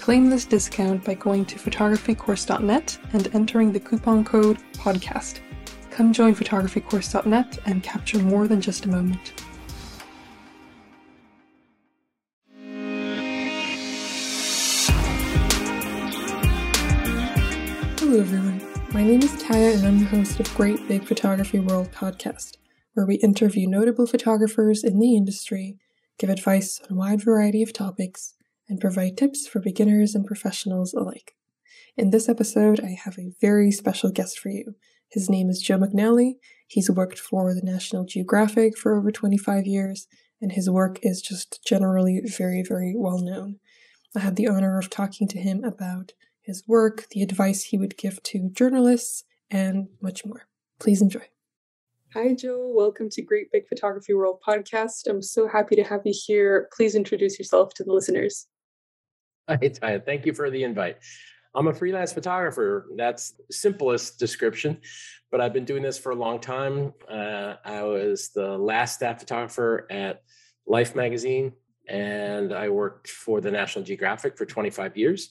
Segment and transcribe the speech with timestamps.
[0.00, 5.40] Claim this discount by going to photographycourse.net and entering the coupon code PODCAST.
[5.90, 9.34] Come join photographycourse.net and capture more than just a moment.
[17.98, 18.62] Hello, everyone.
[18.92, 22.56] My name is Taya, and I'm the host of Great Big Photography World podcast,
[22.94, 25.76] where we interview notable photographers in the industry,
[26.18, 28.34] give advice on a wide variety of topics,
[28.70, 31.34] and provide tips for beginners and professionals alike.
[31.96, 34.76] In this episode, I have a very special guest for you.
[35.10, 36.34] His name is Joe McNally.
[36.68, 40.06] He's worked for the National Geographic for over 25 years,
[40.40, 43.56] and his work is just generally very, very well known.
[44.16, 47.96] I had the honor of talking to him about his work, the advice he would
[47.96, 50.46] give to journalists, and much more.
[50.78, 51.26] Please enjoy.
[52.14, 52.72] Hi, Joe.
[52.72, 55.08] Welcome to Great Big Photography World podcast.
[55.08, 56.68] I'm so happy to have you here.
[56.76, 58.46] Please introduce yourself to the listeners.
[59.50, 60.06] Hi, Taya.
[60.06, 60.98] Thank you for the invite.
[61.56, 62.86] I'm a freelance photographer.
[62.94, 64.78] That's the simplest description,
[65.32, 66.94] but I've been doing this for a long time.
[67.10, 70.22] Uh, I was the last staff photographer at
[70.68, 71.54] Life magazine,
[71.88, 75.30] and I worked for the National Geographic for 25 years.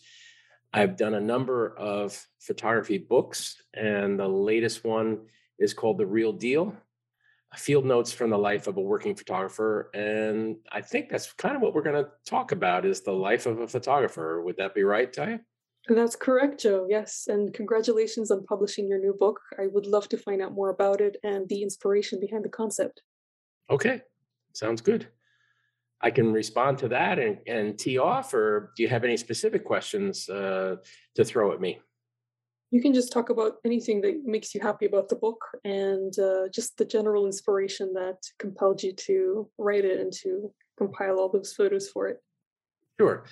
[0.73, 5.27] I've done a number of photography books, and the latest one
[5.59, 6.75] is called The Real Deal
[7.57, 9.89] Field Notes from the Life of a Working Photographer.
[9.93, 13.45] And I think that's kind of what we're going to talk about is the life
[13.45, 14.41] of a photographer.
[14.43, 15.39] Would that be right, Taya?
[15.87, 16.85] That's correct, Joe.
[16.87, 17.25] Yes.
[17.27, 19.39] And congratulations on publishing your new book.
[19.57, 23.01] I would love to find out more about it and the inspiration behind the concept.
[23.69, 24.01] Okay.
[24.53, 25.07] Sounds good.
[26.01, 29.65] I can respond to that and, and tee off, or do you have any specific
[29.65, 30.77] questions uh,
[31.15, 31.79] to throw at me?
[32.71, 36.49] You can just talk about anything that makes you happy about the book and uh,
[36.53, 41.53] just the general inspiration that compelled you to write it and to compile all those
[41.53, 42.21] photos for it.
[42.99, 43.23] Sure.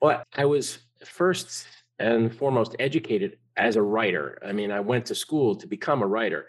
[0.00, 1.66] Well, I was first
[1.98, 4.38] and foremost educated as a writer.
[4.44, 6.48] I mean, I went to school to become a writer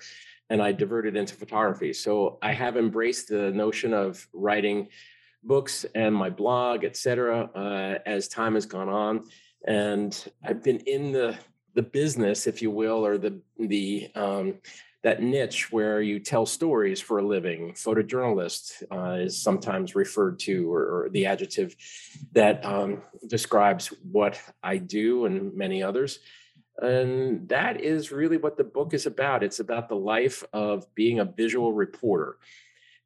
[0.50, 1.94] and I diverted into photography.
[1.94, 4.88] So I have embraced the notion of writing
[5.44, 7.50] books and my blog, etc.
[7.56, 9.24] Uh, as time has gone on,
[9.66, 11.38] and I've been in the
[11.78, 14.56] the business, if you will, or the the um,
[15.04, 17.74] that niche where you tell stories for a living.
[17.74, 21.76] Photojournalist uh, is sometimes referred to, or, or the adjective
[22.32, 26.20] that um, describes what I do and many others.
[26.82, 29.44] And that is really what the book is about.
[29.44, 32.38] It's about the life of being a visual reporter.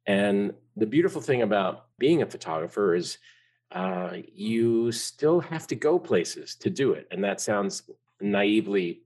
[0.06, 3.18] And the beautiful thing about being a photographer is
[3.70, 7.06] uh, you still have to go places to do it.
[7.10, 7.82] And that sounds
[8.22, 9.02] naively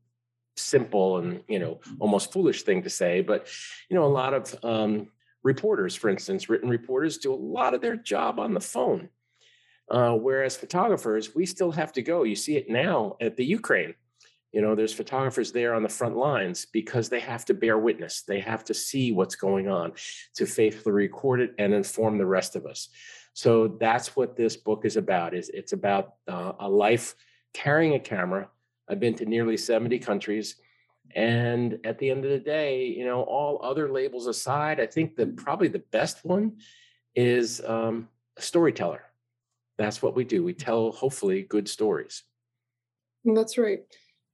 [0.56, 3.46] simple and you know almost foolish thing to say but
[3.90, 5.08] you know a lot of um,
[5.46, 9.08] reporters for instance written reporters do a lot of their job on the phone.
[9.88, 12.24] Uh, whereas photographers we still have to go.
[12.24, 13.94] You see it now at the ukraine.
[14.52, 18.22] You know there's photographers there on the front lines because they have to bear witness.
[18.22, 19.92] They have to see what's going on
[20.34, 22.88] to faithfully record it and inform the rest of us.
[23.32, 27.14] So that's what this book is about is it's about uh, a life
[27.54, 28.48] carrying a camera
[28.88, 30.56] i've been to nearly 70 countries
[31.14, 35.16] and at the end of the day you know all other labels aside i think
[35.16, 36.56] that probably the best one
[37.14, 39.02] is um, a storyteller
[39.78, 42.24] that's what we do we tell hopefully good stories
[43.24, 43.84] that's right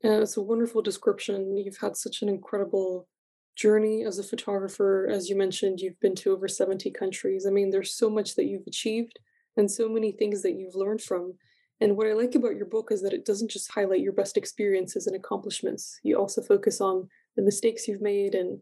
[0.03, 1.57] and it's a wonderful description.
[1.57, 3.07] You've had such an incredible
[3.55, 5.09] journey as a photographer.
[5.09, 7.47] As you mentioned, you've been to over 70 countries.
[7.47, 9.19] I mean, there's so much that you've achieved
[9.57, 11.35] and so many things that you've learned from.
[11.83, 14.37] And what I like about your book is that it doesn't just highlight your best
[14.37, 15.99] experiences and accomplishments.
[16.05, 18.61] You also focus on the mistakes you've made and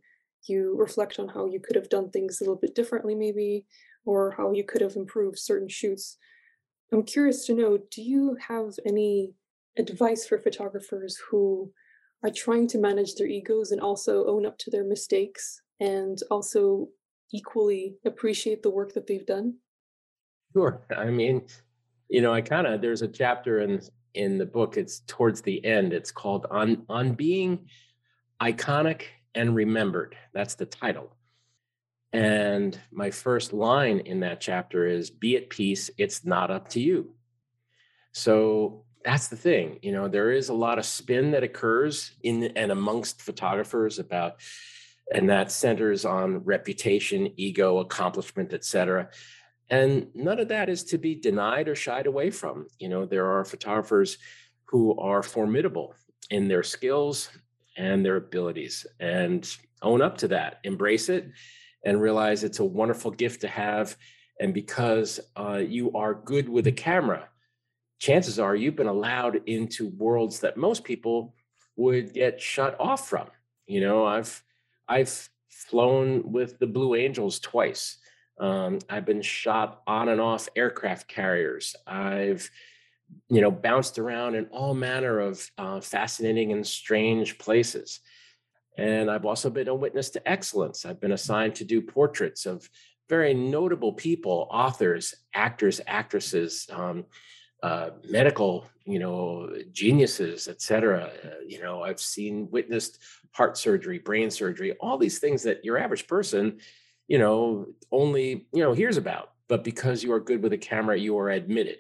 [0.49, 3.67] you reflect on how you could have done things a little bit differently, maybe,
[4.07, 6.17] or how you could have improved certain shoots.
[6.95, 9.35] I'm curious to know do you have any
[9.77, 11.71] advice for photographers who
[12.25, 16.89] are trying to manage their egos and also own up to their mistakes and also
[17.35, 19.57] equally appreciate the work that they've done?
[20.55, 20.81] Sure.
[20.97, 21.45] I mean,
[22.11, 23.81] you know, I kind of there's a chapter in
[24.15, 24.77] in the book.
[24.77, 25.93] It's towards the end.
[25.93, 27.69] It's called on on being
[28.43, 29.03] iconic
[29.35, 30.17] and remembered.
[30.35, 31.15] That's the title.
[32.13, 35.91] And my first line in that chapter is be at peace.
[35.97, 37.15] It's not up to you.
[38.13, 39.79] So that's the thing.
[39.83, 44.41] You know, there is a lot of spin that occurs in and amongst photographers about,
[45.15, 49.11] and that centers on reputation, ego, accomplishment, etc.
[49.71, 52.67] And none of that is to be denied or shied away from.
[52.79, 54.19] You know, there are photographers
[54.67, 55.95] who are formidable
[56.31, 57.31] in their skills
[57.77, 59.49] and their abilities and
[59.83, 61.31] own up to that, embrace it,
[61.85, 63.97] and realize it's a wonderful gift to have.
[64.41, 67.29] And because uh, you are good with a camera,
[67.99, 71.35] chances are you've been allowed into worlds that most people
[71.77, 73.29] would get shut off from.
[73.67, 74.43] You know, I've
[74.89, 77.99] I've flown with the Blue Angels twice.
[78.41, 81.77] Um, I've been shot on and off aircraft carriers.
[81.87, 82.51] I've
[83.29, 88.01] you know bounced around in all manner of uh, fascinating and strange places.
[88.79, 90.87] And I've also been a witness to excellence.
[90.87, 92.69] I've been assigned to do portraits of
[93.11, 97.05] very notable people, authors, actors, actresses, um,
[97.63, 101.11] uh, medical, you know, geniuses, et cetera.
[101.23, 103.03] Uh, you know, I've seen, witnessed
[103.33, 106.61] heart surgery, brain surgery, all these things that your average person,
[107.11, 109.33] you know, only, you know, hears about.
[109.49, 111.79] But because you are good with a camera, you are admitted.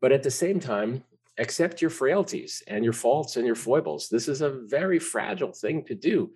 [0.00, 1.02] But at the same time,
[1.36, 4.08] accept your frailties and your faults and your foibles.
[4.08, 6.30] This is a very fragile thing to do.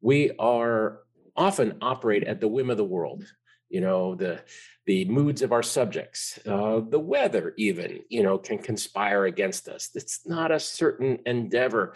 [0.00, 1.00] We are
[1.36, 3.24] often operate at the whim of the world
[3.68, 4.40] you know the
[4.86, 9.90] the moods of our subjects uh, the weather even you know can conspire against us
[9.94, 11.94] it's not a certain endeavor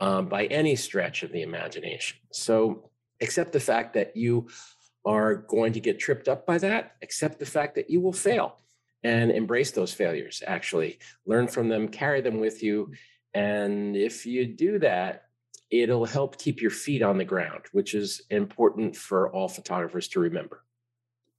[0.00, 2.90] uh, by any stretch of the imagination so
[3.20, 4.48] accept the fact that you
[5.04, 8.58] are going to get tripped up by that accept the fact that you will fail
[9.04, 12.90] and embrace those failures actually learn from them carry them with you
[13.34, 15.24] and if you do that
[15.70, 20.20] it'll help keep your feet on the ground which is important for all photographers to
[20.20, 20.64] remember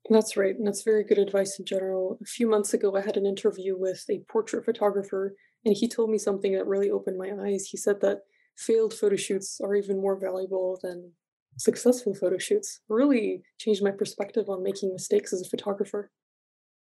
[0.09, 0.55] that's right.
[0.55, 2.17] And that's very good advice in general.
[2.21, 6.09] A few months ago, I had an interview with a portrait photographer, and he told
[6.09, 7.67] me something that really opened my eyes.
[7.67, 8.19] He said that
[8.57, 11.13] failed photo shoots are even more valuable than
[11.57, 12.81] successful photo shoots.
[12.89, 16.11] Really changed my perspective on making mistakes as a photographer.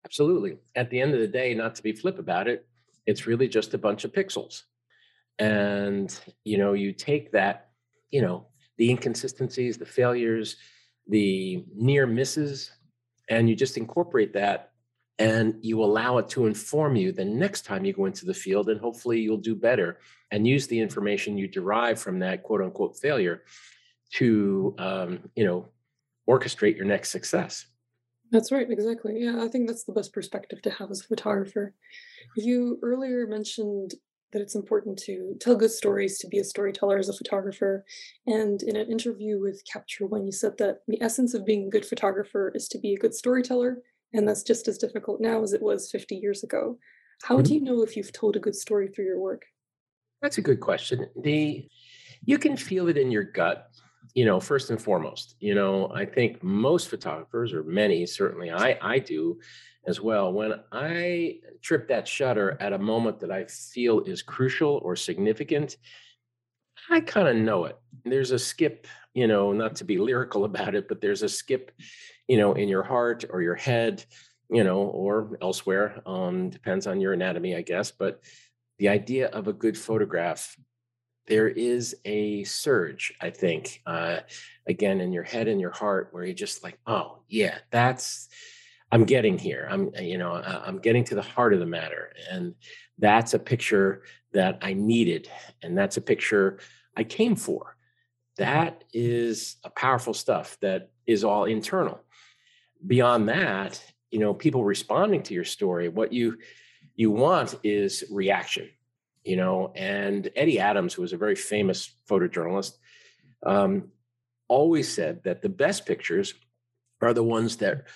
[0.05, 0.59] Absolutely.
[0.75, 2.67] At the end of the day, not to be flip about it,
[3.07, 4.63] it's really just a bunch of pixels.
[5.39, 7.71] And, you know, you take that,
[8.11, 8.47] you know,
[8.77, 10.57] the inconsistencies, the failures,
[11.09, 12.71] the near misses
[13.29, 14.71] and you just incorporate that
[15.19, 18.69] and you allow it to inform you the next time you go into the field
[18.69, 19.99] and hopefully you'll do better
[20.31, 23.43] and use the information you derive from that quote unquote failure
[24.15, 25.69] to um, you know
[26.29, 27.67] orchestrate your next success
[28.31, 31.75] that's right exactly yeah i think that's the best perspective to have as a photographer
[32.37, 33.95] you earlier mentioned
[34.35, 37.85] that it's important to tell good stories to be a storyteller as a photographer.
[38.27, 41.71] And in an interview with Capture One, you said that the essence of being a
[41.71, 43.79] good photographer is to be a good storyteller.
[44.13, 46.79] And that's just as difficult now as it was 50 years ago.
[47.23, 47.45] How mm-hmm.
[47.45, 49.45] do you know if you've told a good story through your work?
[50.21, 51.07] That's a good question.
[51.23, 51.69] The
[52.25, 53.69] you can feel it in your gut
[54.13, 58.77] you know first and foremost you know i think most photographers or many certainly i
[58.83, 59.39] i do
[59.87, 60.33] as well.
[60.33, 65.77] When I trip that shutter at a moment that I feel is crucial or significant,
[66.91, 67.79] I kind of know it.
[68.05, 71.73] There's a skip, you know, not to be lyrical about it, but there's a skip,
[72.29, 74.05] you know, in your heart or your head,
[74.51, 76.03] you know, or elsewhere.
[76.07, 77.91] Um, depends on your anatomy, I guess.
[77.91, 78.23] But
[78.79, 80.57] the idea of a good photograph,
[81.27, 84.19] there is a surge, I think, uh,
[84.67, 88.29] again, in your head and your heart, where you're just like, oh, yeah, that's
[88.93, 89.67] I'm getting here.
[89.69, 92.13] I'm, uh, you know, I'm getting to the heart of the matter.
[92.31, 92.55] And
[92.99, 94.03] that's a picture
[94.33, 95.29] that I needed.
[95.63, 96.61] And that's a picture
[96.97, 97.77] I came for.
[98.37, 102.01] That is a powerful stuff that is all internal.
[102.87, 106.39] Beyond that, you know, people responding to your story, what you
[106.95, 108.69] you want is reaction,
[109.25, 112.73] you know, and Eddie Adams, who was a very famous photojournalist,
[113.45, 113.91] um,
[114.49, 116.35] always said that the best pictures
[117.01, 117.87] are the ones that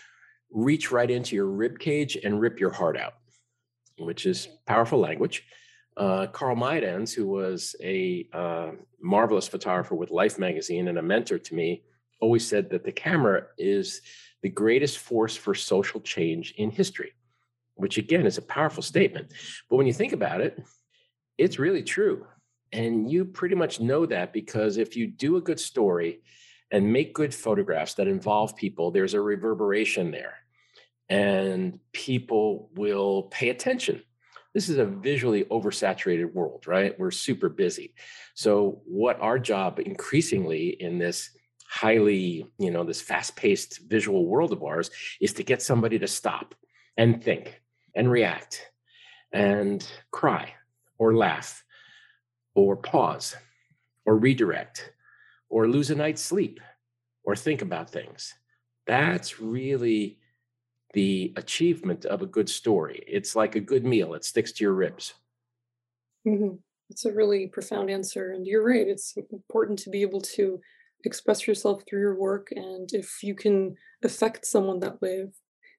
[0.50, 3.14] reach right into your rib cage and rip your heart out,
[3.98, 5.44] which is powerful language.
[5.96, 8.70] Uh, Carl Mydans, who was a uh,
[9.00, 11.82] marvelous photographer with Life magazine and a mentor to me,
[12.20, 14.00] always said that the camera is
[14.42, 17.12] the greatest force for social change in history,
[17.74, 19.32] which again is a powerful statement.
[19.68, 20.62] But when you think about it,
[21.38, 22.26] it's really true.
[22.72, 26.20] And you pretty much know that because if you do a good story
[26.70, 30.34] and make good photographs that involve people, there's a reverberation there
[31.08, 34.02] and people will pay attention.
[34.52, 36.98] This is a visually oversaturated world, right?
[36.98, 37.94] We're super busy.
[38.34, 41.30] So, what our job increasingly in this
[41.66, 44.90] highly, you know, this fast paced visual world of ours
[45.20, 46.54] is to get somebody to stop
[46.96, 47.60] and think
[47.94, 48.70] and react
[49.32, 50.52] and cry
[50.98, 51.64] or laugh
[52.54, 53.36] or pause
[54.04, 54.92] or redirect
[55.48, 56.60] or lose a night's sleep
[57.24, 58.34] or think about things.
[58.86, 60.18] That's really
[60.94, 63.04] the achievement of a good story.
[63.06, 65.14] It's like a good meal, it sticks to your ribs.
[66.24, 66.54] hmm
[66.90, 68.32] It's a really profound answer.
[68.32, 70.60] And you're right, it's important to be able to
[71.04, 72.48] express yourself through your work.
[72.50, 75.26] And if you can affect someone that way,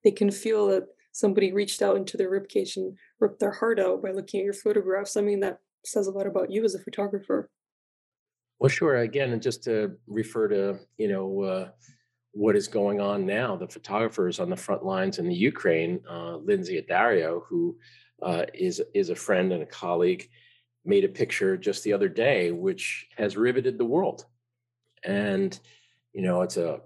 [0.03, 4.01] they can feel that somebody reached out into their ribcage and ripped their heart out
[4.01, 5.17] by looking at your photographs.
[5.17, 7.49] I mean, that says a lot about you as a photographer.
[8.59, 8.97] Well, sure.
[8.97, 11.69] Again, and just to refer to, you know, uh,
[12.31, 16.35] what is going on now, the photographers on the front lines in the Ukraine, uh,
[16.37, 17.77] Lynsey Addario, who
[18.21, 20.29] uh, is is a friend and a colleague,
[20.85, 24.25] made a picture just the other day, which has riveted the world.
[25.03, 25.57] And,
[26.13, 26.81] you know, it's a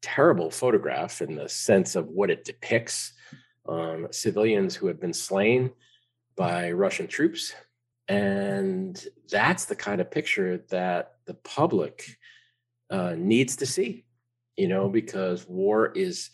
[0.00, 3.12] terrible photograph in the sense of what it depicts
[3.68, 5.70] um, civilians who have been slain
[6.36, 7.52] by Russian troops.
[8.08, 12.16] And that's the kind of picture that the public
[12.90, 14.04] uh, needs to see,
[14.56, 16.30] you know, because war is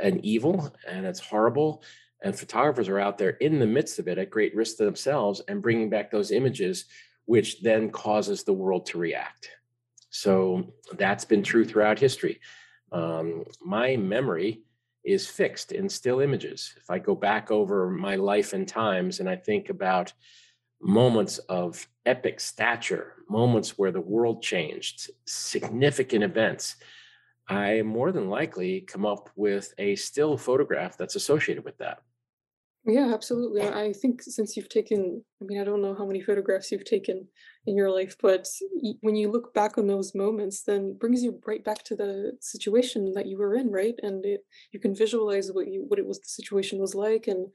[0.00, 1.82] an evil and it's horrible.
[2.22, 5.42] And photographers are out there in the midst of it at great risk to themselves
[5.48, 6.86] and bringing back those images,
[7.26, 9.50] which then causes the world to react.
[10.10, 12.40] So that's been true throughout history.
[12.90, 14.62] Um, my memory
[15.04, 16.74] is fixed in still images.
[16.76, 20.12] If I go back over my life and times and I think about
[20.80, 26.76] moments of epic stature, moments where the world changed, significant events,
[27.48, 32.02] I more than likely come up with a still photograph that's associated with that.
[32.86, 33.62] Yeah, absolutely.
[33.62, 37.28] I think since you've taken, I mean, I don't know how many photographs you've taken
[37.66, 38.46] in your life, but
[39.00, 43.12] when you look back on those moments, then brings you right back to the situation
[43.14, 43.94] that you were in, right?
[44.02, 44.40] And it,
[44.72, 47.48] you can visualize what you what it was the situation was like, and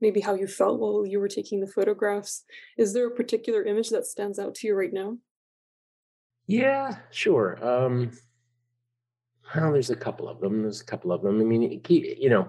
[0.00, 2.44] maybe how you felt while you were taking the photographs.
[2.78, 5.18] Is there a particular image that stands out to you right now?
[6.46, 7.58] Yeah, sure.
[7.62, 8.12] Um,
[9.54, 10.62] well, there's a couple of them.
[10.62, 11.40] There's a couple of them.
[11.40, 12.48] I mean, you know,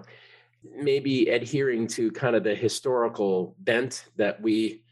[0.62, 4.82] maybe adhering to kind of the historical bent that we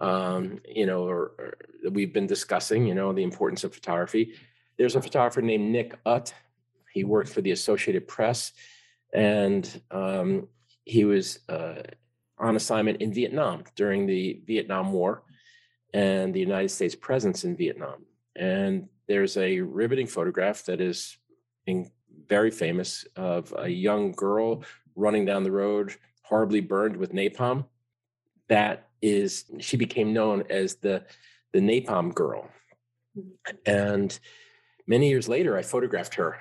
[0.00, 1.58] um, you know or, or
[1.90, 4.34] we've been discussing you know the importance of photography.
[4.78, 6.32] There's a photographer named nick ut
[6.92, 8.52] he worked for the associated press
[9.12, 10.48] and um,
[10.84, 11.82] he was uh,
[12.38, 15.22] on assignment in vietnam during the vietnam war
[15.94, 18.04] and the united states presence in vietnam.
[18.34, 21.16] And there's a riveting photograph that is
[21.66, 21.90] in,
[22.28, 24.62] very famous of a young girl
[24.96, 27.66] running down the road, horribly burned with napalm.
[28.48, 31.04] That is, she became known as the
[31.52, 32.48] the napalm girl.
[33.16, 33.56] Mm-hmm.
[33.66, 34.18] And
[34.86, 36.36] many years later, I photographed her,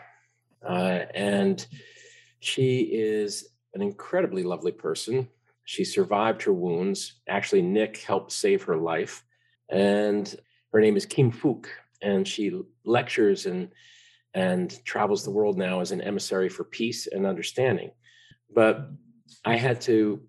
[0.67, 1.65] uh, and
[2.39, 5.27] she is an incredibly lovely person.
[5.65, 7.21] She survived her wounds.
[7.27, 9.23] Actually, Nick helped save her life,
[9.69, 10.35] and
[10.73, 11.67] her name is Kim Phuc,
[12.01, 13.69] and she lectures and
[14.33, 17.91] and travels the world now as an emissary for peace and understanding.
[18.53, 18.89] But
[19.43, 20.21] I had to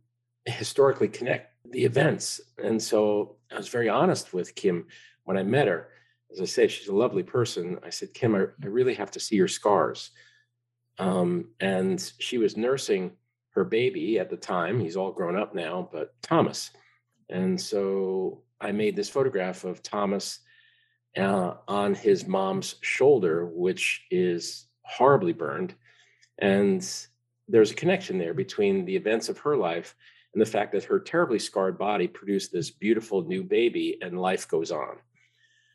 [0.44, 2.40] historically connect the events.
[2.62, 4.86] And so I was very honest with Kim
[5.24, 5.88] when I met her.
[6.32, 7.78] As I said, she's a lovely person.
[7.84, 10.10] I said, Kim, I, I really have to see your scars.
[10.98, 13.12] Um, and she was nursing
[13.50, 14.80] her baby at the time.
[14.80, 16.70] He's all grown up now, but Thomas.
[17.28, 20.40] And so I made this photograph of Thomas
[21.16, 25.74] uh, on his mom's shoulder, which is horribly burned.
[26.38, 26.86] And
[27.48, 29.94] there's a connection there between the events of her life
[30.34, 34.46] and the fact that her terribly scarred body produced this beautiful new baby and life
[34.48, 34.96] goes on.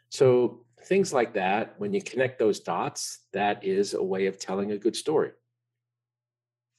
[0.10, 4.72] So, things like that, when you connect those dots, that is a way of telling
[4.72, 5.32] a good story.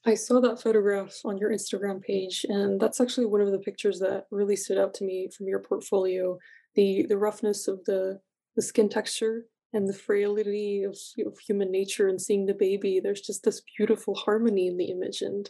[0.05, 4.01] I saw that photograph on your Instagram page, and that's actually one of the pictures
[4.01, 6.39] that really stood out to me from your portfolio.
[6.75, 8.21] The the roughness of the
[8.57, 13.00] the skin texture and the frailty of, of human nature and seeing the baby.
[13.00, 15.23] There's just this beautiful harmony in the image.
[15.23, 15.49] And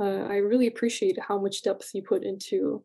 [0.00, 2.84] uh, I really appreciate how much depth you put into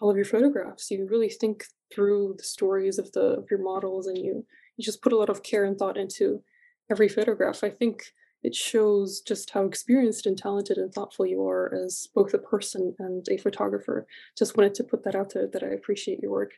[0.00, 0.90] all of your photographs.
[0.90, 4.44] You really think through the stories of the of your models and you
[4.76, 6.42] you just put a lot of care and thought into
[6.90, 7.62] every photograph.
[7.62, 8.02] I think
[8.42, 12.94] it shows just how experienced and talented and thoughtful you are as both a person
[12.98, 14.06] and a photographer.
[14.36, 16.52] Just wanted to put that out there that I appreciate your work.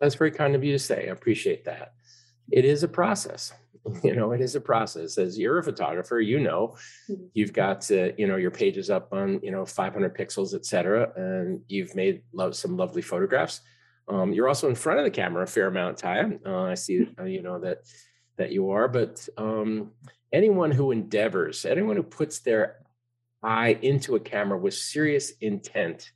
[0.00, 1.08] That's very kind of you to say.
[1.08, 1.94] I appreciate that.
[2.50, 3.52] It is a process.
[4.02, 5.18] You know, it is a process.
[5.18, 6.74] As you're a photographer, you know,
[7.06, 7.26] mm-hmm.
[7.34, 11.12] you've got to, you know, your pages up on, you know, 500 pixels, et cetera,
[11.16, 13.60] and you've made love, some lovely photographs.
[14.08, 16.38] Um, you're also in front of the camera a fair amount, Taya.
[16.46, 17.80] Uh, I see, uh, you know, that
[18.36, 19.92] that you are, but um,
[20.32, 22.76] anyone who endeavors, anyone who puts their
[23.42, 26.10] eye into a camera with serious intent,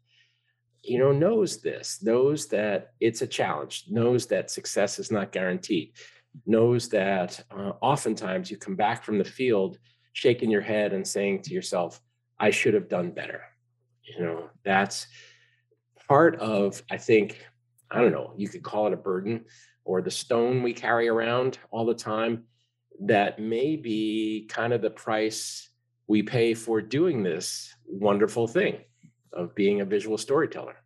[0.82, 5.92] you know, knows this, knows that it's a challenge, knows that success is not guaranteed,
[6.46, 9.78] knows that uh, oftentimes you come back from the field
[10.12, 12.00] shaking your head and saying to yourself,
[12.38, 13.42] I should have done better.
[14.02, 15.06] You know, that's
[16.08, 17.44] part of, I think,
[17.90, 19.44] I don't know, you could call it a burden
[19.84, 22.44] or the stone we carry around all the time
[23.00, 25.70] that may be kind of the price
[26.06, 28.78] we pay for doing this wonderful thing
[29.32, 30.76] of being a visual storyteller.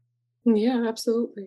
[0.44, 1.46] Yeah, absolutely.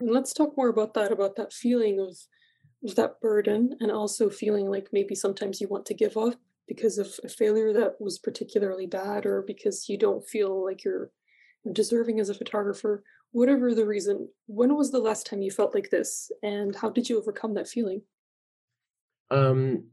[0.00, 2.16] And let's talk more about that, about that feeling of,
[2.88, 6.34] of that burden and also feeling like maybe sometimes you want to give up
[6.66, 11.10] because of a failure that was particularly bad or because you don't feel like you're
[11.72, 13.04] deserving as a photographer
[13.34, 17.08] whatever the reason, when was the last time you felt like this and how did
[17.08, 18.00] you overcome that feeling?
[19.32, 19.86] Um,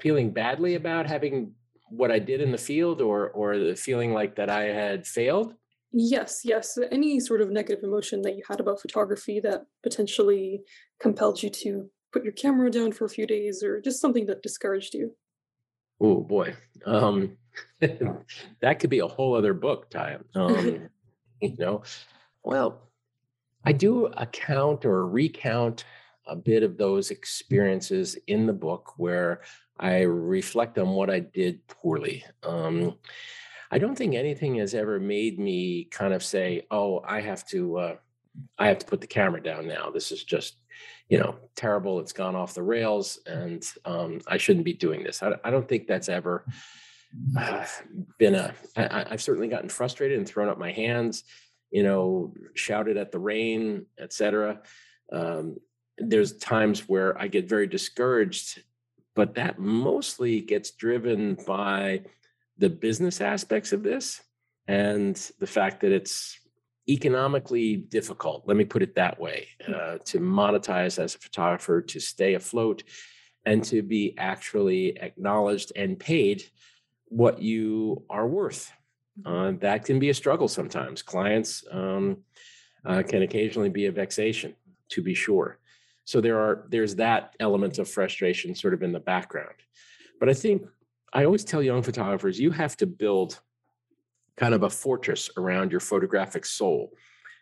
[0.00, 1.54] feeling badly about having
[1.90, 5.54] what I did in the field or or the feeling like that I had failed?
[5.92, 6.78] Yes, yes.
[6.90, 10.62] Any sort of negative emotion that you had about photography that potentially
[11.00, 14.42] compelled you to put your camera down for a few days or just something that
[14.42, 15.14] discouraged you.
[16.00, 16.54] Oh boy.
[16.86, 17.36] Um
[17.80, 20.24] that could be a whole other book, time.
[20.34, 20.88] Um,
[21.40, 21.82] you know,
[22.42, 22.88] well,
[23.64, 25.84] I do account or recount
[26.26, 29.42] a bit of those experiences in the book where
[29.78, 32.24] I reflect on what I did poorly.
[32.42, 32.96] Um,
[33.72, 37.78] I don't think anything has ever made me kind of say, "Oh, I have to,
[37.78, 37.96] uh,
[38.58, 39.90] I have to put the camera down now.
[39.90, 40.56] This is just,
[41.08, 41.98] you know, terrible.
[41.98, 45.66] It's gone off the rails, and um, I shouldn't be doing this." I, I don't
[45.66, 46.44] think that's ever
[47.36, 47.66] uh,
[48.18, 48.54] been a.
[48.76, 51.24] I, I've certainly gotten frustrated and thrown up my hands
[51.72, 54.60] you know, shouted at the rain, etc.
[55.10, 55.56] Um,
[55.98, 58.62] there's times where I get very discouraged,
[59.16, 62.02] but that mostly gets driven by
[62.58, 64.20] the business aspects of this
[64.68, 66.38] and the fact that it's
[66.88, 68.42] economically difficult.
[68.46, 69.72] Let me put it that way hmm.
[69.74, 72.82] uh, to monetize as a photographer, to stay afloat,
[73.44, 76.44] and to be actually acknowledged and paid
[77.06, 78.70] what you are worth.
[79.26, 81.02] Uh, that can be a struggle sometimes.
[81.02, 82.18] Clients um,
[82.84, 84.54] uh, can occasionally be a vexation,
[84.88, 85.58] to be sure.
[86.04, 89.54] So there are there's that element of frustration sort of in the background.
[90.18, 90.62] But I think
[91.12, 93.40] I always tell young photographers you have to build
[94.36, 96.92] kind of a fortress around your photographic soul,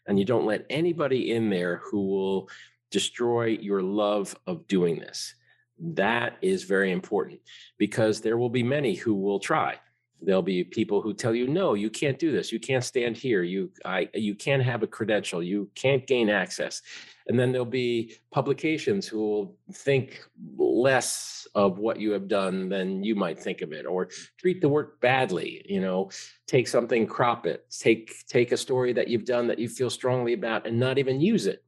[0.07, 2.49] and you don't let anybody in there who will
[2.91, 5.35] destroy your love of doing this.
[5.79, 7.41] That is very important
[7.79, 9.77] because there will be many who will try.
[10.21, 12.53] There'll be people who tell you no you can't do this.
[12.53, 13.43] You can't stand here.
[13.43, 15.43] You i you can't have a credential.
[15.43, 16.83] You can't gain access
[17.31, 20.21] and then there'll be publications who will think
[20.59, 24.69] less of what you have done than you might think of it or treat the
[24.69, 26.11] work badly you know?
[26.49, 27.67] Take something crop it.
[27.71, 31.21] Take take a story that you've done that you feel strongly about and not even
[31.21, 31.63] use it.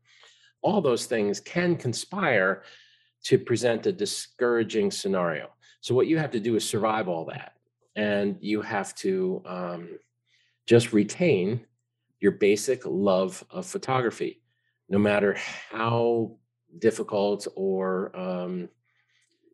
[0.62, 2.64] All those things can conspire
[3.26, 5.50] to present a discouraging scenario.
[5.80, 7.52] So what you have to do is survive all that,
[7.94, 9.98] and you have to um,
[10.66, 11.66] just retain
[12.18, 14.41] your basic love of photography,
[14.92, 15.34] no matter
[15.70, 16.36] how
[16.78, 18.68] difficult or um,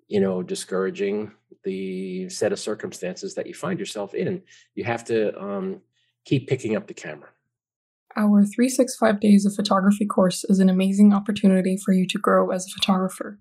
[0.09, 1.31] you know discouraging
[1.64, 4.42] the set of circumstances that you find yourself in.
[4.74, 5.81] You have to um,
[6.24, 7.31] keep picking up the camera.
[8.16, 12.66] Our 365 Days of Photography course is an amazing opportunity for you to grow as
[12.66, 13.38] a photographer.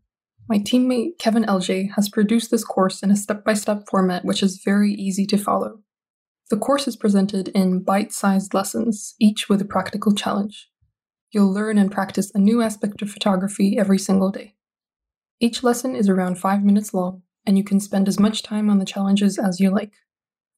[0.47, 4.43] My teammate Kevin LJ has produced this course in a step by step format which
[4.43, 5.79] is very easy to follow.
[6.51, 10.69] The course is presented in bite sized lessons, each with a practical challenge.
[11.31, 14.55] You'll learn and practice a new aspect of photography every single day.
[15.39, 18.79] Each lesson is around five minutes long, and you can spend as much time on
[18.79, 19.91] the challenges as you like.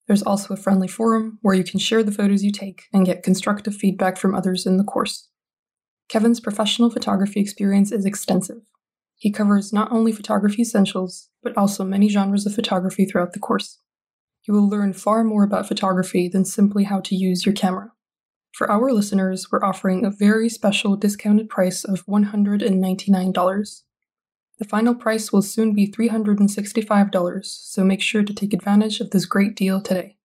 [0.08, 3.24] There's also a friendly forum where you can share the photos you take and get
[3.24, 5.30] constructive feedback from others in the course.
[6.08, 8.62] Kevin's professional photography experience is extensive.
[9.16, 13.80] He covers not only photography essentials, but also many genres of photography throughout the course.
[14.48, 17.92] You will learn far more about photography than simply how to use your camera.
[18.54, 23.82] For our listeners, we're offering a very special discounted price of $199.
[24.60, 29.26] The final price will soon be $365, so make sure to take advantage of this
[29.26, 30.18] great deal today.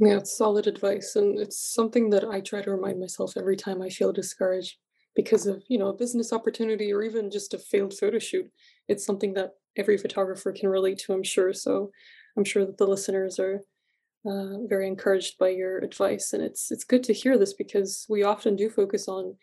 [0.00, 3.82] Yeah, it's solid advice, and it's something that I try to remind myself every time
[3.82, 4.76] I feel discouraged
[5.14, 8.50] because of, you know, a business opportunity or even just a failed photo shoot.
[8.86, 11.52] It's something that every photographer can relate to, I'm sure.
[11.52, 11.90] So
[12.36, 13.64] I'm sure that the listeners are
[14.28, 18.22] uh, very encouraged by your advice, and it's it's good to hear this because we
[18.22, 19.34] often do focus on you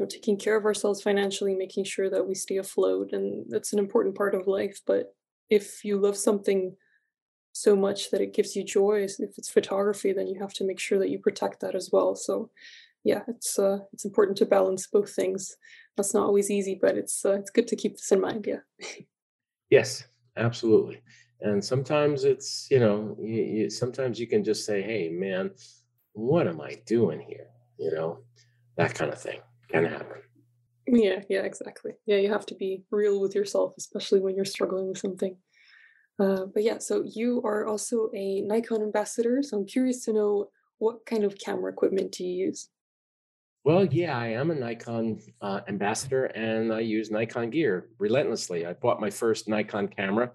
[0.00, 3.78] know, taking care of ourselves financially, making sure that we stay afloat, and that's an
[3.78, 4.80] important part of life.
[4.86, 5.14] But
[5.50, 6.76] if you love something
[7.52, 10.80] so much that it gives you joy, if it's photography, then you have to make
[10.80, 12.16] sure that you protect that as well.
[12.16, 12.50] So,
[13.04, 15.56] yeah, it's uh, it's important to balance both things.
[15.96, 18.46] That's not always easy, but it's uh, it's good to keep this in mind.
[18.48, 18.88] Yeah.
[19.70, 20.04] yes,
[20.36, 21.00] absolutely.
[21.40, 25.50] And sometimes it's you know, you, you, sometimes you can just say, "Hey, man,
[26.12, 28.18] what am I doing here?" You know,
[28.76, 30.22] that kind of thing can happen.
[30.86, 31.92] Yeah, yeah, exactly.
[32.06, 35.36] Yeah, you have to be real with yourself, especially when you're struggling with something.
[36.18, 39.42] Uh, but yeah, so you are also a Nikon ambassador.
[39.42, 42.68] So I'm curious to know what kind of camera equipment do you use?
[43.64, 48.66] Well, yeah, I am a Nikon uh, ambassador and I use Nikon gear relentlessly.
[48.66, 50.32] I bought my first Nikon camera.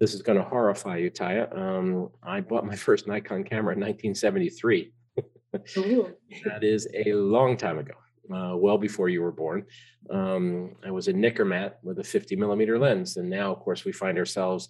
[0.00, 1.56] This is going to horrify you, Taya.
[1.56, 4.92] Um, I bought my first Nikon camera in 1973.
[5.52, 7.94] that is a long time ago
[8.32, 9.64] uh, well before you were born.
[10.10, 13.92] Um, I was a Nikkormat with a 50 millimeter lens, and now, of course, we
[13.92, 14.68] find ourselves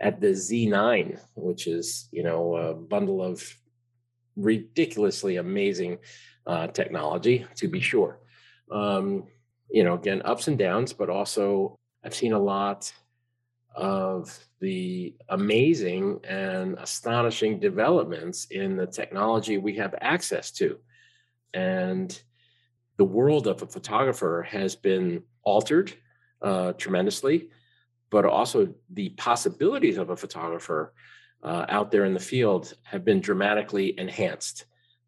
[0.00, 3.42] at the Z9, which is you know a bundle of
[4.36, 5.98] ridiculously amazing
[6.46, 8.20] uh, technology, to be sure.
[8.70, 9.24] Um,
[9.70, 12.92] you know, again, ups and downs, but also I've seen a lot
[13.74, 20.78] of the amazing and astonishing developments in the technology we have access to.
[21.54, 22.20] And
[22.98, 25.92] the world of a photographer has been altered
[26.42, 27.48] uh, tremendously,
[28.10, 30.92] but also the possibilities of a photographer
[31.42, 34.66] uh, out there in the field have been dramatically enhanced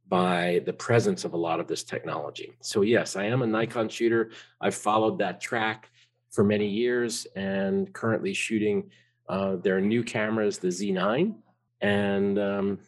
[0.09, 2.53] by the presence of a lot of this technology.
[2.61, 4.31] So, yes, I am a Nikon shooter.
[4.61, 5.91] I've followed that track
[6.31, 8.91] for many years and currently shooting
[9.33, 11.35] uh, their new cameras, the Z9.
[11.81, 12.79] And um,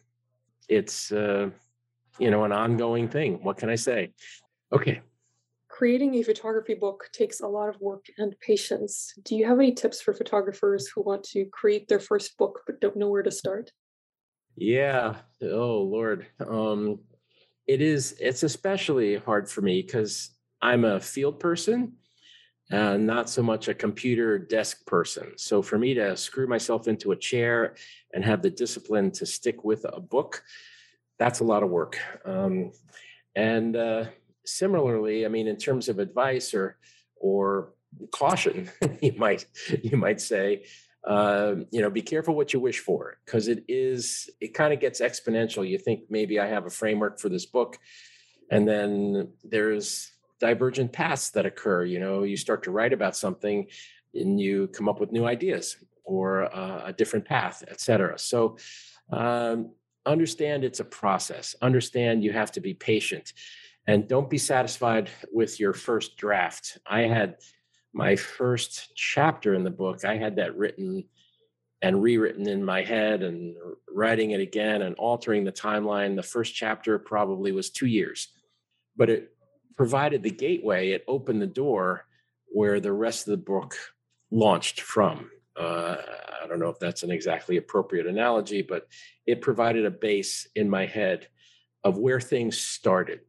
[0.69, 1.49] it's, uh,
[2.19, 3.43] you know, an ongoing thing.
[3.43, 4.13] What can I say?
[4.71, 5.01] Okay.
[5.67, 9.11] Creating a photography book takes a lot of work and patience.
[9.23, 12.79] Do you have any tips for photographers who want to create their first book but
[12.79, 13.71] don't know where to start?
[14.55, 15.15] Yeah.
[15.41, 16.27] Oh Lord.
[16.47, 16.99] Um
[17.67, 20.29] it is it's especially hard for me because
[20.61, 21.93] I'm a field person
[22.71, 25.33] and not so much a computer desk person.
[25.37, 27.75] So for me to screw myself into a chair
[28.13, 30.43] and have the discipline to stick with a book,
[31.19, 31.99] that's a lot of work.
[32.25, 32.71] Um,
[33.35, 34.05] and uh,
[34.45, 36.77] similarly, I mean, in terms of advice or
[37.15, 37.73] or
[38.11, 38.69] caution,
[39.01, 39.45] you might
[39.83, 40.65] you might say,
[41.05, 44.79] uh, you know, be careful what you wish for because it is it kind of
[44.79, 45.67] gets exponential.
[45.67, 47.77] You think maybe I have a framework for this book,
[48.49, 51.85] and then there's divergent paths that occur.
[51.85, 53.67] You know, you start to write about something,
[54.13, 58.17] and you come up with new ideas or uh, a different path, etc.
[58.19, 58.57] So.
[59.11, 59.71] Um,
[60.07, 63.33] understand it's a process understand you have to be patient
[63.87, 66.77] and don't be satisfied with your first draft.
[66.85, 67.37] I had
[67.93, 71.05] my first chapter in the book, I had that written
[71.81, 73.55] and rewritten in my head and
[73.93, 76.15] writing it again and altering the timeline.
[76.15, 78.29] The first chapter probably was two years,
[78.97, 79.34] but it
[79.75, 82.05] provided the gateway, it opened the door
[82.47, 83.75] where the rest of the book
[84.31, 85.29] launched from.
[85.57, 85.97] Uh,
[86.43, 88.87] I don't know if that's an exactly appropriate analogy, but
[89.25, 91.27] it provided a base in my head
[91.83, 93.21] of where things started.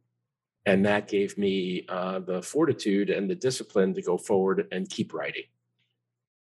[0.65, 5.13] And that gave me uh, the fortitude and the discipline to go forward and keep
[5.13, 5.43] writing.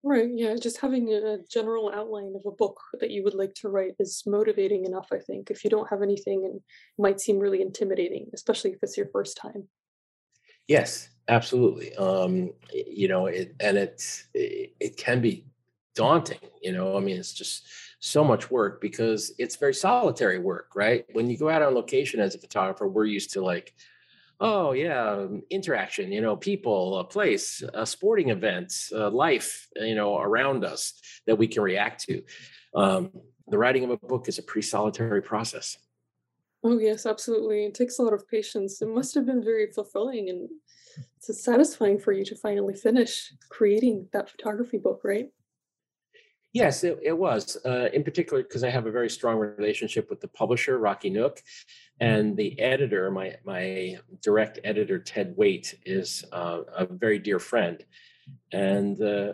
[0.04, 0.30] Right.
[0.32, 0.56] Yeah.
[0.56, 4.24] Just having a general outline of a book that you would like to write is
[4.26, 5.50] motivating enough, I think.
[5.50, 6.62] If you don't have anything, and it
[6.98, 9.68] might seem really intimidating, especially if it's your first time.
[10.68, 11.94] Yes, absolutely.
[11.96, 15.46] Um, you know, it, and it's, it, it can be
[15.94, 17.66] daunting, you know, I mean, it's just
[18.00, 21.04] so much work because it's very solitary work, right?
[21.12, 23.74] When you go out on location as a photographer, we're used to like,
[24.42, 29.94] oh yeah um, interaction you know people a place a sporting event uh, life you
[29.94, 32.22] know around us that we can react to
[32.74, 33.10] um,
[33.48, 35.78] the writing of a book is a pretty solitary process
[36.64, 40.28] oh yes absolutely it takes a lot of patience it must have been very fulfilling
[40.28, 40.48] and
[41.16, 45.28] it's satisfying for you to finally finish creating that photography book right
[46.52, 47.56] Yes, it, it was.
[47.64, 51.40] Uh, in particular, because I have a very strong relationship with the publisher, Rocky Nook,
[51.98, 57.82] and the editor, my my direct editor, Ted Waite, is uh, a very dear friend.
[58.52, 59.32] And uh,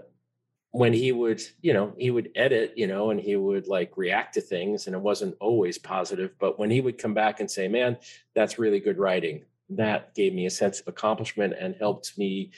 [0.78, 4.34] when he would, you know, he would edit, you know, and he would like react
[4.34, 6.30] to things, and it wasn't always positive.
[6.38, 7.98] But when he would come back and say, "Man,
[8.34, 12.52] that's really good writing," that gave me a sense of accomplishment and helped me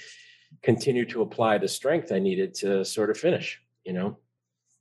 [0.62, 3.59] continue to apply the strength I needed to sort of finish.
[3.85, 4.18] You know.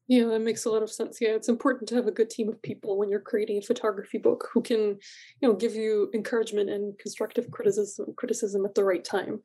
[0.07, 1.21] Yeah, that makes a lot of sense.
[1.21, 4.17] Yeah, it's important to have a good team of people when you're creating a photography
[4.17, 4.99] book who can,
[5.39, 9.43] you know, give you encouragement and constructive criticism criticism at the right time.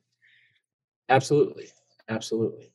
[1.07, 1.69] Absolutely.
[2.09, 2.74] Absolutely.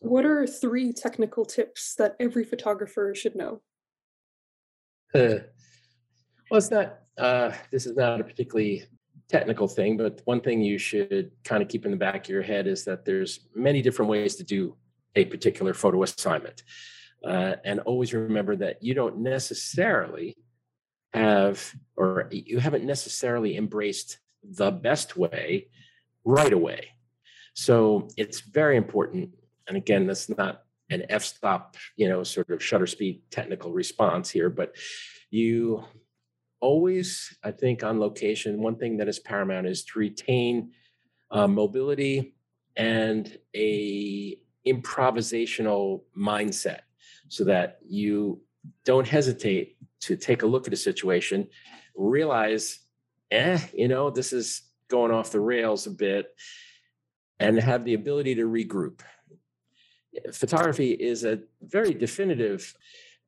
[0.00, 3.62] What are three technical tips that every photographer should know?
[6.50, 8.84] Well, it's not, uh, this is not a particularly
[9.26, 12.42] technical thing, but one thing you should kind of keep in the back of your
[12.42, 14.76] head is that there's many different ways to do
[15.16, 16.62] a particular photo assignment.
[17.26, 20.36] Uh, and always remember that you don't necessarily
[21.14, 25.68] have, or you haven't necessarily embraced the best way
[26.24, 26.88] right away.
[27.54, 29.30] So it's very important.
[29.68, 34.30] And again, that's not an f stop, you know, sort of shutter speed technical response
[34.30, 34.74] here, but
[35.30, 35.84] you
[36.60, 40.72] always, I think, on location, one thing that is paramount is to retain
[41.30, 42.34] uh, mobility
[42.76, 46.80] and a improvisational mindset
[47.28, 48.40] so that you
[48.84, 51.48] don't hesitate to take a look at a situation,
[51.96, 52.80] realize,
[53.30, 56.28] eh, you know, this is going off the rails a bit,
[57.40, 59.00] and have the ability to regroup.
[60.32, 62.74] Photography is a very definitive,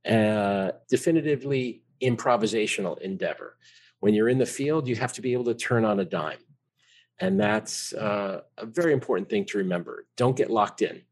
[0.09, 3.57] uh, definitively improvisational endeavor.
[4.01, 6.39] When you're in the field, you have to be able to turn on a dime.
[7.21, 10.07] And that's uh, a very important thing to remember.
[10.17, 11.03] Don't get locked in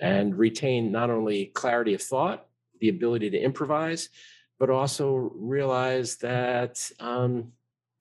[0.00, 2.46] and retain not only clarity of thought,
[2.80, 4.10] the ability to improvise,
[4.58, 7.52] but also realize that um,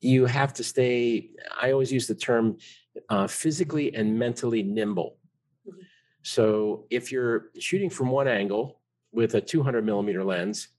[0.02, 1.30] you have to stay.
[1.62, 2.58] I always use the term
[3.10, 5.18] uh, physically and mentally nimble.
[6.26, 10.70] So if you're shooting from one angle with a 200 millimeter lens,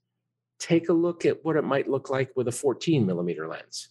[0.59, 3.87] take a look at what it might look like with a 14 millimeter lens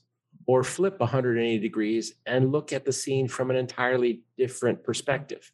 [0.46, 5.50] or flip 180 degrees and look at the scene from an entirely different perspective.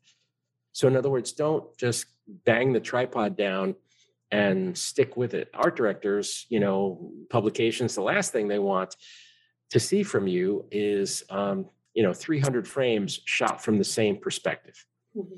[0.73, 3.77] So, in other words, don't just bang the tripod down
[4.33, 5.51] and stick with it.
[5.55, 8.97] Art directors, you know, publications, the last thing they want
[9.71, 14.85] to see from you is, um, you know, 300 frames shot from the same perspective.
[15.17, 15.37] Mm-hmm.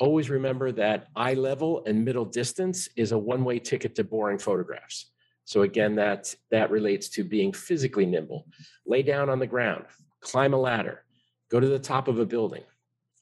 [0.00, 4.38] Always remember that eye level and middle distance is a one way ticket to boring
[4.38, 5.10] photographs.
[5.44, 8.46] So again, that that relates to being physically nimble.
[8.86, 9.86] Lay down on the ground,
[10.20, 11.04] climb a ladder,
[11.50, 12.62] go to the top of a building,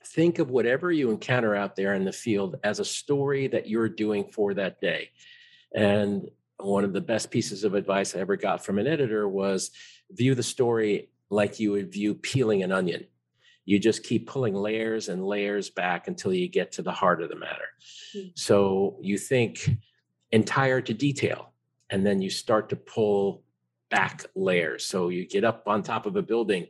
[0.05, 3.89] think of whatever you encounter out there in the field as a story that you're
[3.89, 5.11] doing for that day.
[5.75, 9.71] And one of the best pieces of advice I ever got from an editor was
[10.11, 13.07] view the story like you would view peeling an onion.
[13.66, 17.29] You just keep pulling layers and layers back until you get to the heart of
[17.29, 17.68] the matter.
[18.16, 18.29] Mm-hmm.
[18.35, 19.70] So you think
[20.33, 21.52] entire to detail,
[21.90, 23.42] and then you start to pull
[23.90, 24.85] back layers.
[24.85, 26.68] So you get up on top of a building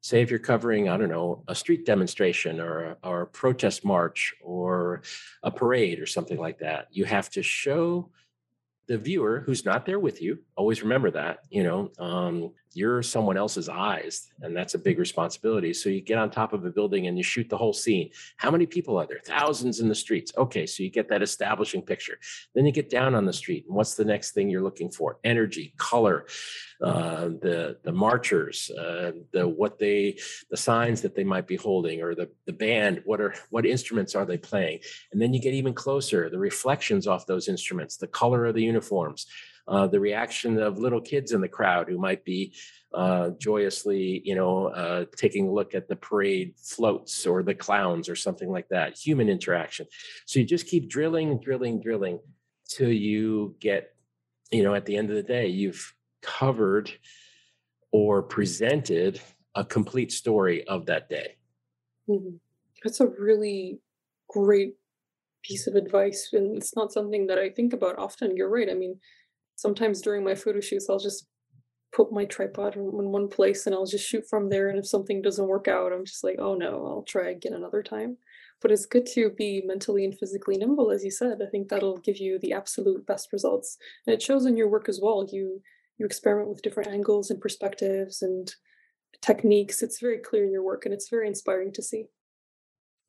[0.00, 4.32] say if you're covering, I don't know, a street demonstration or, or a protest march
[4.40, 5.02] or
[5.42, 8.10] a parade or something like that, you have to show
[8.88, 13.36] the viewer who's not there with you always remember that you know um, you're someone
[13.36, 15.72] else's eyes and that's a big responsibility.
[15.72, 18.10] So you get on top of a building and you shoot the whole scene.
[18.36, 19.20] How many people are there?
[19.24, 20.32] Thousands in the streets.
[20.36, 22.18] Okay so you get that establishing picture.
[22.54, 25.18] Then you get down on the street and what's the next thing you're looking for?
[25.24, 26.26] Energy color
[26.82, 30.16] uh, the the marchers uh, the what they
[30.50, 33.02] the signs that they might be holding or the the band.
[33.04, 34.80] What are what instruments are they playing?
[35.12, 38.62] And then you get even closer the reflections off those instruments the color of the
[38.62, 39.26] uniforms
[39.68, 42.54] uh, the reaction of little kids in the crowd who might be
[42.94, 48.08] uh, joyously, you know, uh, taking a look at the parade floats or the clowns
[48.08, 49.86] or something like that, human interaction.
[50.26, 52.20] So you just keep drilling, drilling, drilling
[52.68, 53.94] till you get,
[54.50, 56.90] you know, at the end of the day, you've covered
[57.92, 59.20] or presented
[59.54, 61.36] a complete story of that day.
[62.08, 62.36] Mm-hmm.
[62.82, 63.80] That's a really
[64.30, 64.76] great
[65.42, 66.30] piece of advice.
[66.32, 68.36] And it's not something that I think about often.
[68.36, 68.70] You're right.
[68.70, 68.98] I mean,
[69.58, 71.26] sometimes during my photo shoots, I'll just
[71.92, 74.68] put my tripod in one place and I'll just shoot from there.
[74.68, 77.82] And if something doesn't work out, I'm just like, oh no, I'll try again another
[77.82, 78.16] time.
[78.62, 81.38] But it's good to be mentally and physically nimble, as you said.
[81.42, 83.78] I think that'll give you the absolute best results.
[84.06, 85.26] And it shows in your work as well.
[85.30, 85.60] You
[85.98, 88.54] you experiment with different angles and perspectives and
[89.20, 89.82] techniques.
[89.82, 92.04] It's very clear in your work and it's very inspiring to see.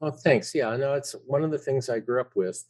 [0.02, 0.56] Oh, thanks.
[0.56, 2.64] Yeah, I know it's one of the things I grew up with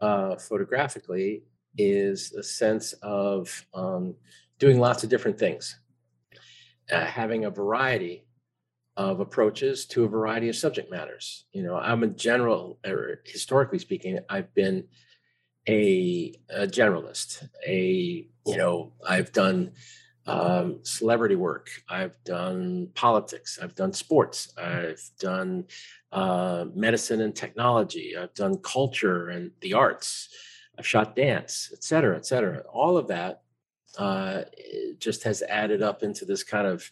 [0.00, 1.42] uh, photographically
[1.78, 4.14] is a sense of um,
[4.58, 5.78] doing lots of different things,
[6.92, 8.26] uh, having a variety
[8.96, 11.46] of approaches to a variety of subject matters.
[11.52, 14.84] You know, I'm a general, or historically speaking, I've been
[15.68, 17.48] a, a generalist.
[17.66, 19.72] A you know, I've done
[20.26, 21.70] um, celebrity work.
[21.88, 23.58] I've done politics.
[23.62, 24.52] I've done sports.
[24.58, 25.64] I've done
[26.12, 28.16] uh, medicine and technology.
[28.16, 30.28] I've done culture and the arts.
[30.80, 32.60] I've shot dance, et cetera, et cetera.
[32.72, 33.42] All of that
[33.98, 34.44] uh,
[34.98, 36.90] just has added up into this kind of,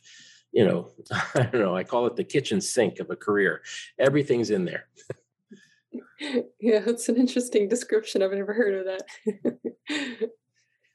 [0.53, 0.90] you know,
[1.35, 3.62] I don't know, I call it the kitchen sink of a career.
[3.98, 4.88] Everything's in there.
[6.61, 8.22] yeah, that's an interesting description.
[8.22, 8.98] I've never heard of
[9.46, 10.31] that.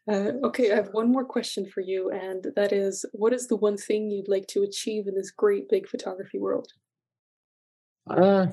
[0.12, 3.56] uh, okay, I have one more question for you, and that is what is the
[3.56, 6.68] one thing you'd like to achieve in this great big photography world?
[8.08, 8.48] Uh,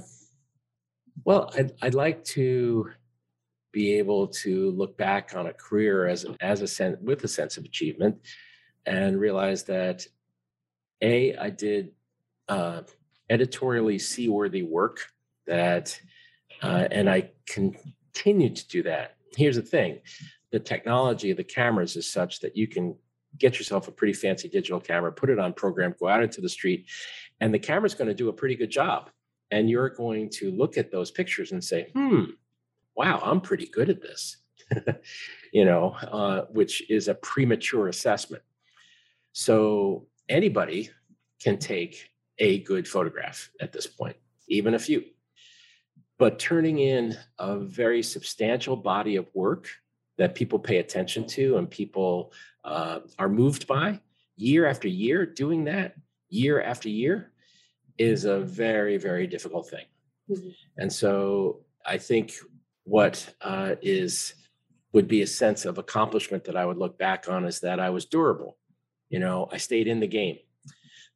[1.27, 2.91] well, I'd, I'd like to
[3.73, 7.65] be able to look back on a career as as a with a sense of
[7.65, 8.17] achievement
[8.87, 10.07] and realize that
[11.03, 11.93] a I did
[12.49, 12.83] uh,
[13.29, 15.01] editorially seaworthy work
[15.47, 15.99] that
[16.63, 19.17] uh, and I continue to do that.
[19.37, 20.01] Here's the thing:
[20.51, 22.97] the technology of the cameras is such that you can
[23.39, 26.49] get yourself a pretty fancy digital camera, put it on program, go out into the
[26.49, 26.87] street,
[27.41, 29.11] and the camera's going to do a pretty good job.
[29.53, 32.25] And you're going to look at those pictures and say, hmm,
[33.01, 34.37] wow, I'm pretty good at this,
[35.55, 38.43] you know, uh, which is a premature assessment.
[39.33, 40.91] So anybody
[41.43, 44.17] can take a good photograph at this point,
[44.49, 45.03] even a few.
[46.19, 49.69] But turning in a very substantial body of work
[50.19, 52.35] that people pay attention to and people
[52.65, 53.99] uh, are moved by
[54.37, 55.95] year after year, doing that
[56.29, 57.33] year after year
[57.97, 59.87] is a very, very difficult thing.
[60.31, 60.51] Mm-hmm.
[60.77, 62.35] And so I think
[62.91, 64.35] what uh, is
[64.93, 67.91] would be a sense of accomplishment that I would look back on is that I
[67.91, 68.59] was durable.
[69.09, 70.39] You know, I stayed in the game.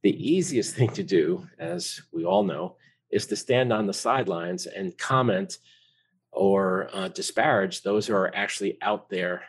[0.04, 2.76] The easiest thing to do, as we all know,
[3.10, 5.58] is to stand on the sidelines and comment
[6.30, 9.42] or uh, disparage those who are actually out there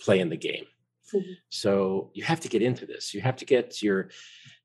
[0.00, 0.66] playing the game.
[1.12, 1.32] Mm-hmm.
[1.48, 3.12] So you have to get into this.
[3.12, 4.10] You have to get your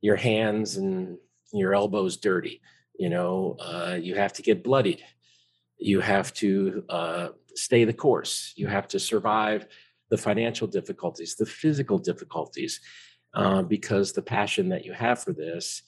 [0.01, 1.17] your hands and
[1.51, 2.61] your elbows dirty.
[2.99, 5.03] You know, uh, you have to get bloodied
[5.77, 8.53] you have to uh, stay the course.
[8.55, 9.67] You have to survive
[10.09, 12.79] the financial difficulties, the physical difficulties,
[13.33, 15.83] uh, because the passion that you have for this,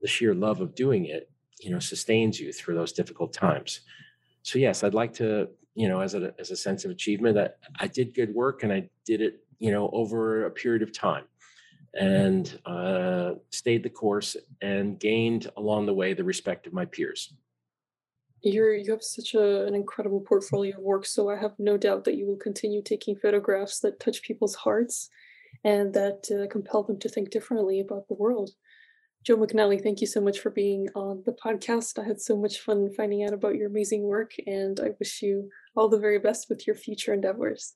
[0.00, 1.30] the sheer love of doing it,
[1.60, 3.80] you know, sustains you through those difficult times.
[4.42, 7.58] So yes, I'd like to, you know, as a as a sense of achievement, that
[7.80, 11.24] I did good work and I did it, you know, over a period of time,
[11.94, 17.34] and uh, stayed the course and gained along the way the respect of my peers
[18.44, 22.04] you're you have such a, an incredible portfolio of work so i have no doubt
[22.04, 25.08] that you will continue taking photographs that touch people's hearts
[25.62, 28.50] and that uh, compel them to think differently about the world.
[29.24, 31.98] Joe mcnally thank you so much for being on the podcast.
[31.98, 35.48] I had so much fun finding out about your amazing work and i wish you
[35.74, 37.74] all the very best with your future endeavors.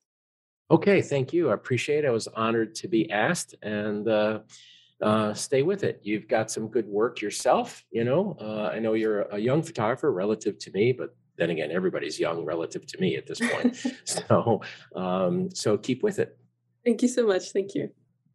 [0.71, 1.51] Okay thank you.
[1.51, 2.09] I appreciate it.
[2.09, 4.41] I was honored to be asked and uh,
[5.03, 6.01] uh, stay with it.
[6.03, 7.85] You've got some good work yourself.
[7.91, 11.71] You know, uh, I know you're a young photographer relative to me, but then again,
[11.71, 13.77] everybody's young relative to me at this point.
[14.05, 14.61] so,
[14.95, 16.37] um, so keep with it.
[16.85, 17.53] Thank you so much.
[17.53, 17.91] Thank you.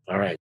[0.07, 0.37] All right.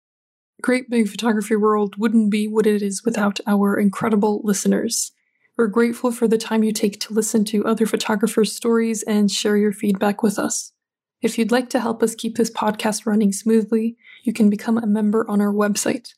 [0.61, 5.11] Great Big Photography World wouldn't be what it is without our incredible listeners.
[5.55, 9.57] We're grateful for the time you take to listen to other photographers' stories and share
[9.57, 10.71] your feedback with us.
[11.21, 14.85] If you'd like to help us keep this podcast running smoothly, you can become a
[14.85, 16.13] member on our website.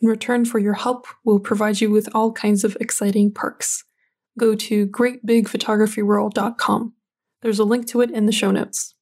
[0.00, 3.84] In return for your help, we'll provide you with all kinds of exciting perks.
[4.38, 6.94] Go to greatbigphotographyworld.com.
[7.40, 8.94] There's a link to it in the show notes.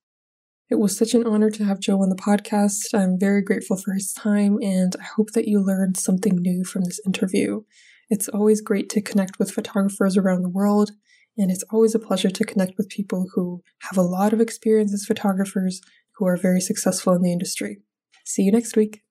[0.71, 2.95] It was such an honor to have Joe on the podcast.
[2.95, 6.85] I'm very grateful for his time, and I hope that you learned something new from
[6.85, 7.63] this interview.
[8.09, 10.93] It's always great to connect with photographers around the world,
[11.41, 14.93] and it's always a pleasure to connect with people who have a lot of experience
[14.93, 15.81] as photographers
[16.17, 17.79] who are very successful in the industry.
[18.25, 19.03] See you next week.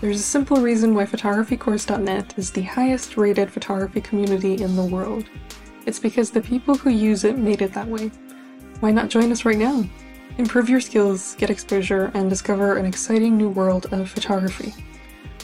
[0.00, 5.24] There's a simple reason why photographycourse.net is the highest rated photography community in the world.
[5.86, 8.10] It's because the people who use it made it that way.
[8.80, 9.84] Why not join us right now?
[10.38, 14.74] Improve your skills, get exposure, and discover an exciting new world of photography.